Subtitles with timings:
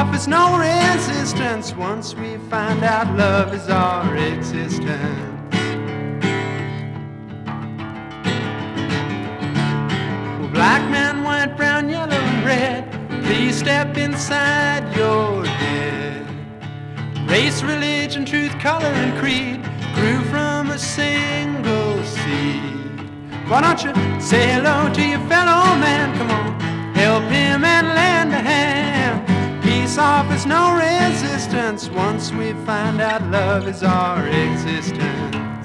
[0.00, 4.88] offers no resistance once we find out love is our existence.
[10.54, 12.82] Black man, white, brown, yellow, and red,
[13.24, 16.26] please step inside your head.
[17.28, 19.60] Race, religion, truth, color, and creed
[19.94, 22.80] grew from a single seed.
[23.48, 26.16] Why don't you say hello to your fellow man?
[26.16, 26.60] Come on,
[26.94, 29.29] help him and lend a hand.
[29.90, 35.59] Peace offers no resistance once we find out love is our existence.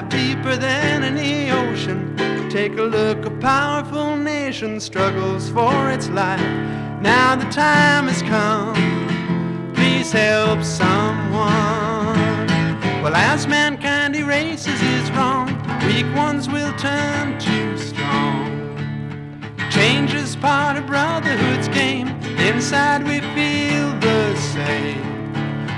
[0.00, 2.16] Dive deeper than any ocean.
[2.50, 6.40] Take a look, a powerful nation struggles for its life.
[7.00, 8.74] Now the time has come.
[9.74, 11.46] Please help someone.
[13.02, 15.46] Well, as mankind erases his wrong,
[15.86, 18.50] weak ones will turn to strong.
[19.70, 22.08] Change is part of brotherhood's game.
[22.48, 25.13] Inside we feel the same.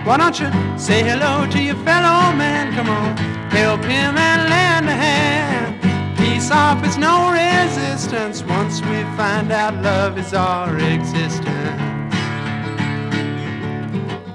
[0.07, 0.49] Why don't you
[0.79, 2.73] say hello to your fellow man?
[2.75, 3.17] Come on,
[3.51, 6.17] help him and lend a hand.
[6.17, 12.15] Peace offers no resistance once we find out love is our existence.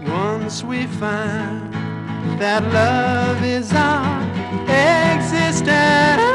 [0.05, 1.73] Once we find
[2.37, 4.21] that love is our
[4.67, 6.30] existence.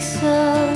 [0.00, 0.67] so.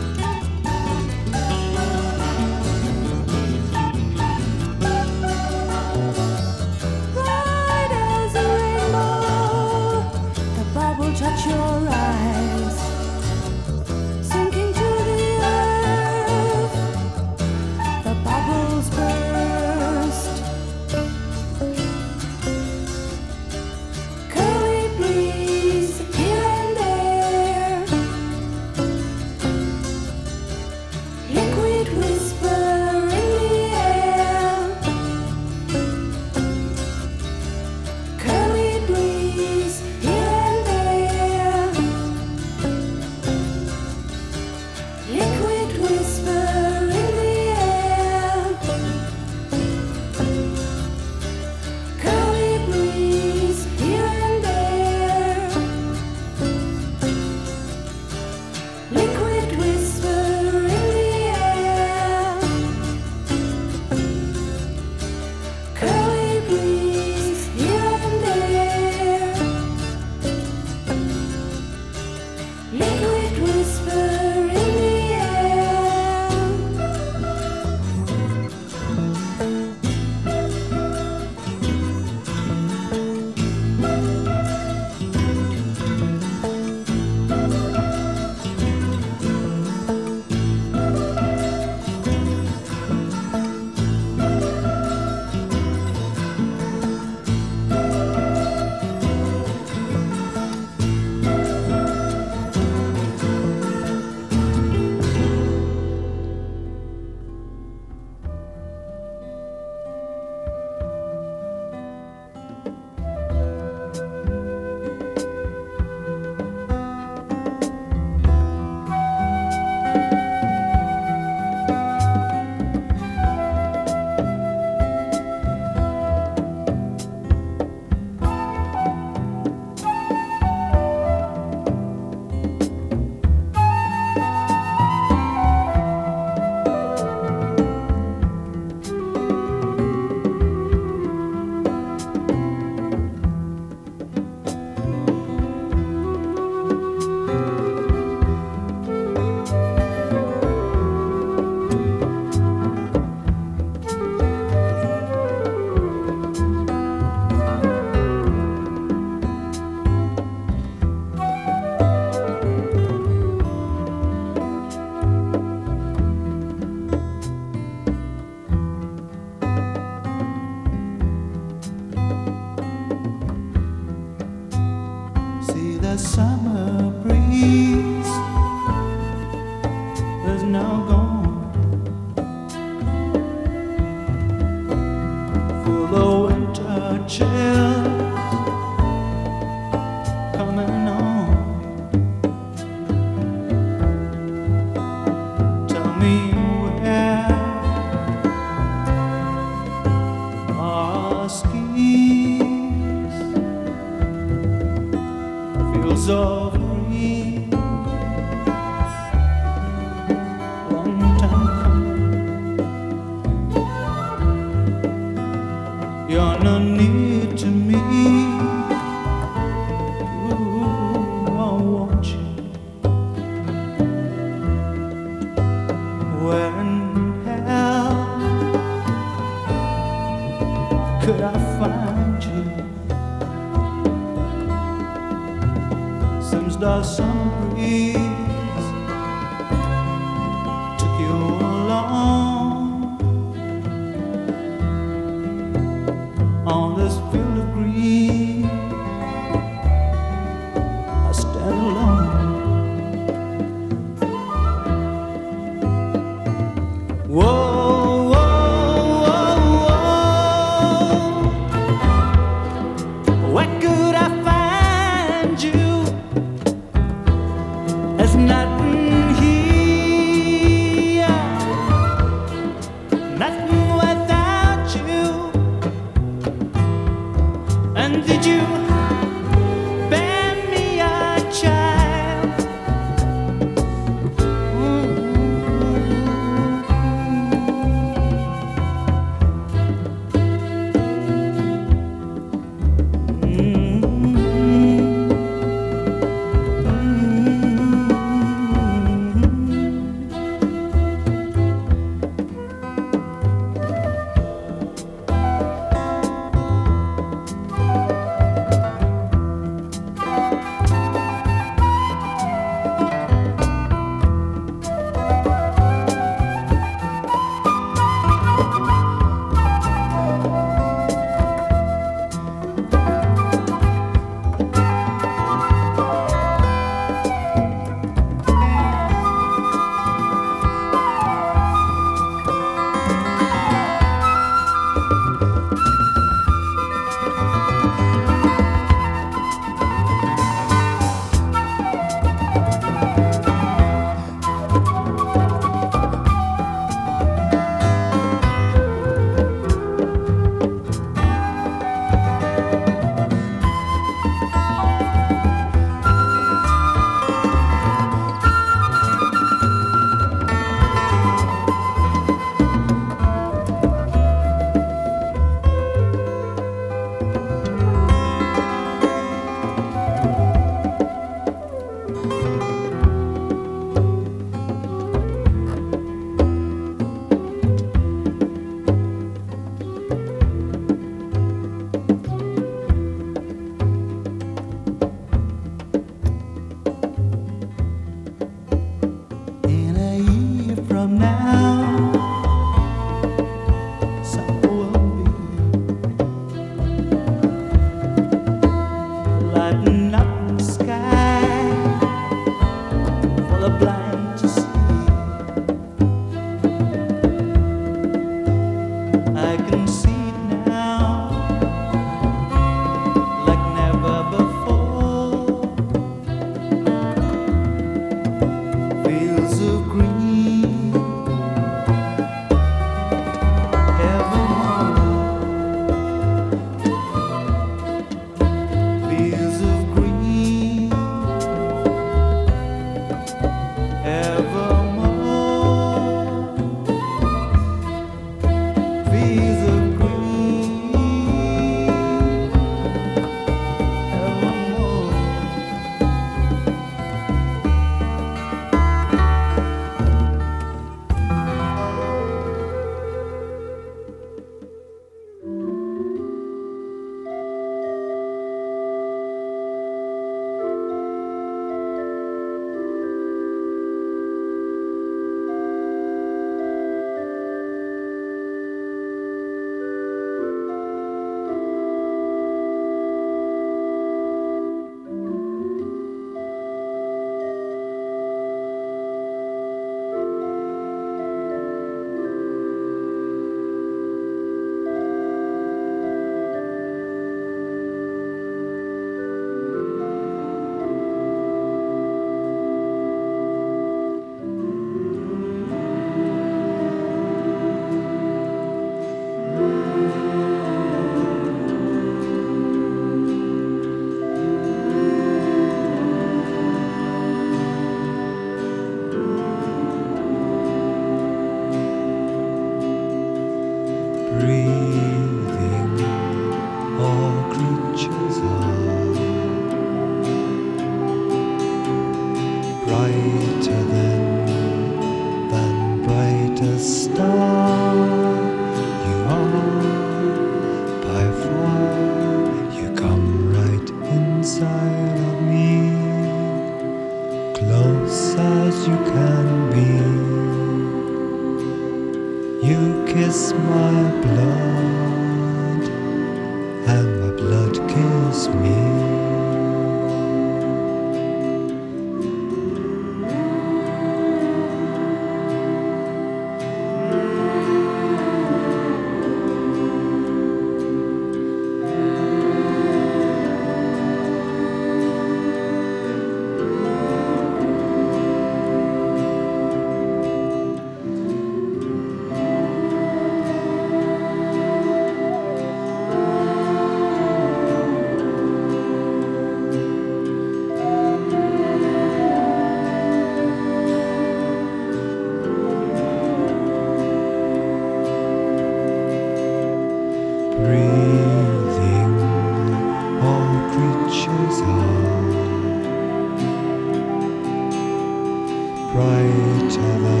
[598.71, 600.00] Brighter than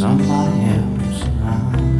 [0.00, 1.93] somebody else around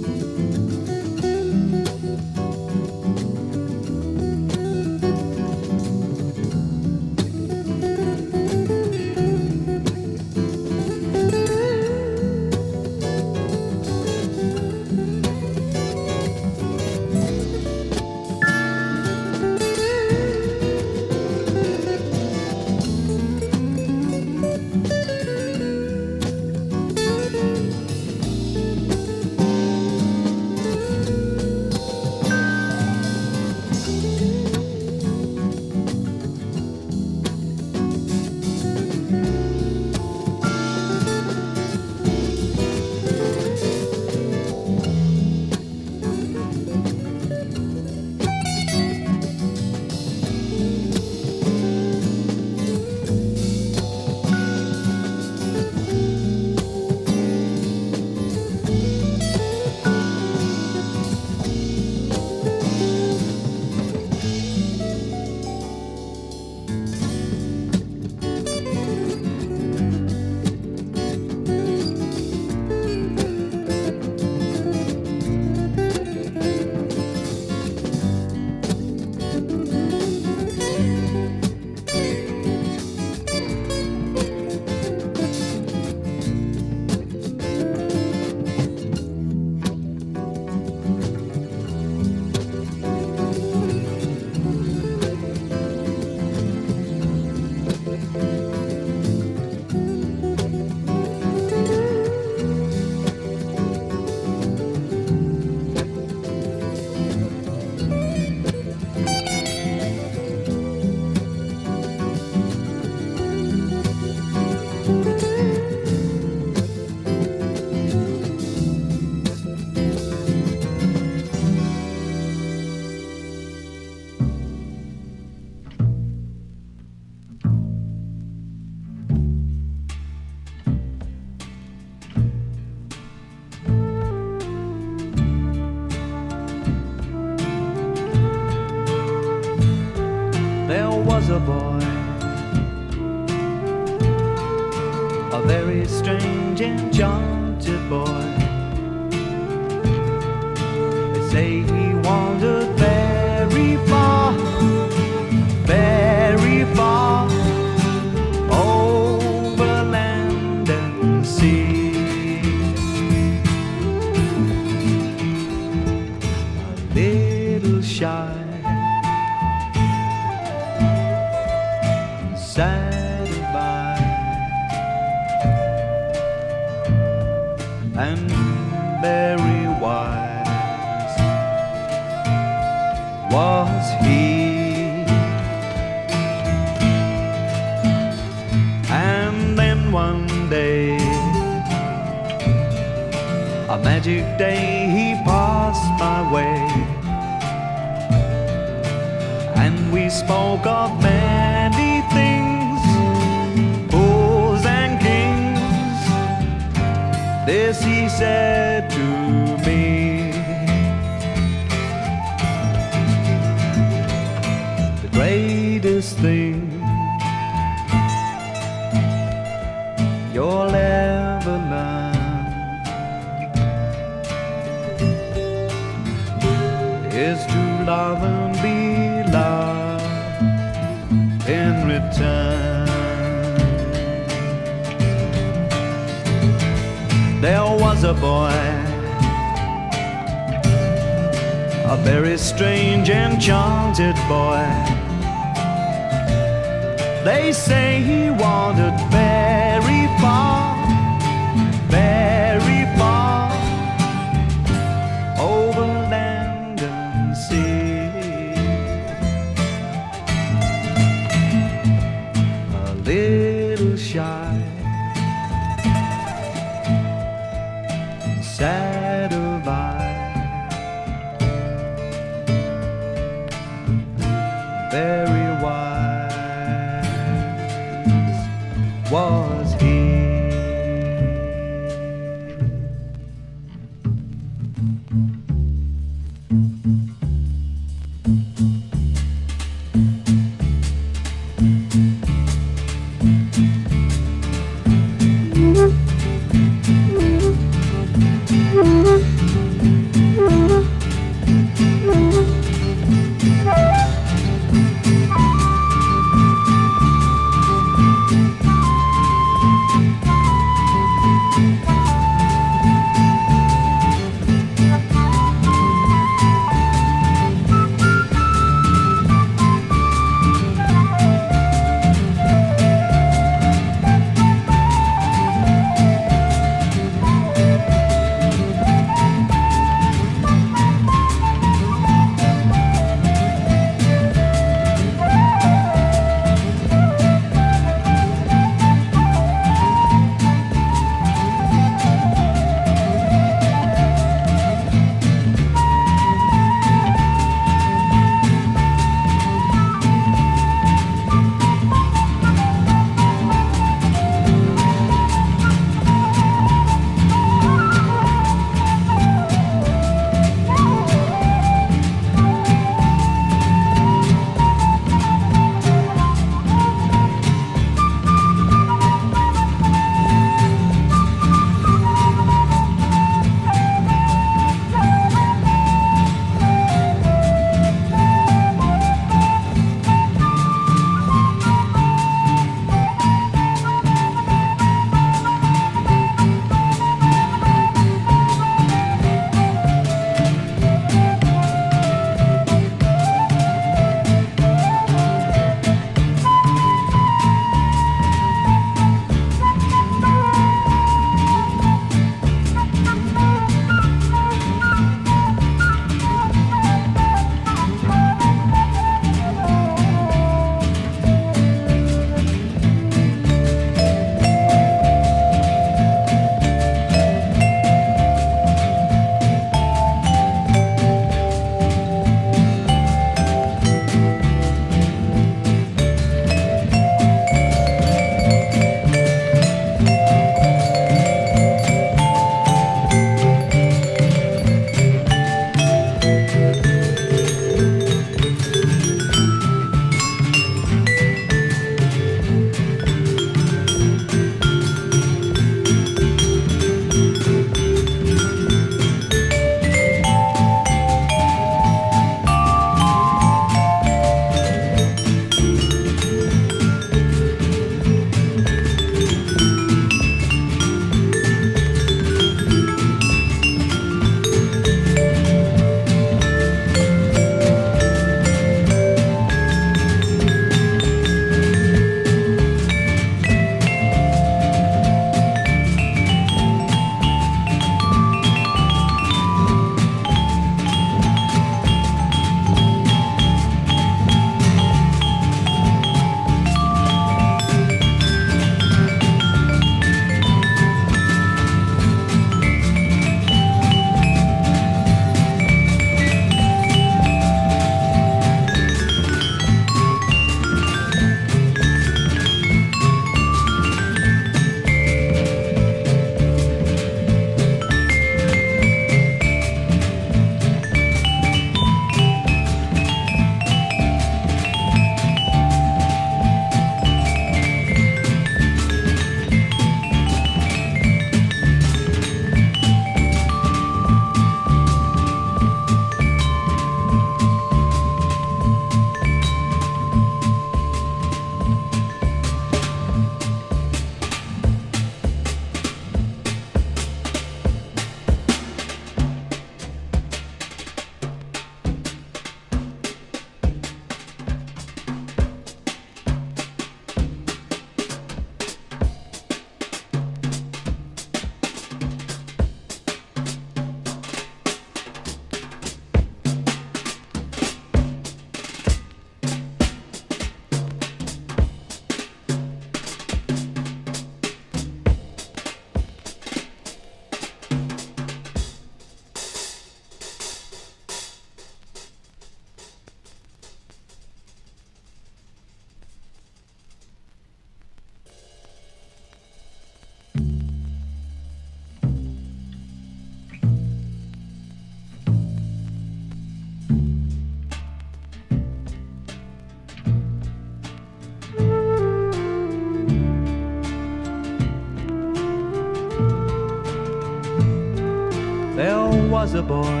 [599.61, 600.00] a boy,